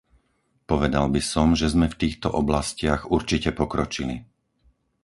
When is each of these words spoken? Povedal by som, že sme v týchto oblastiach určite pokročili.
Povedal 0.71 1.05
by 1.15 1.21
som, 1.33 1.47
že 1.59 1.67
sme 1.73 1.85
v 1.89 1.93
týchto 2.03 2.27
oblastiach 2.41 3.01
určite 3.15 3.49
pokročili. 3.59 4.15